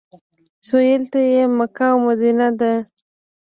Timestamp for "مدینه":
2.07-2.47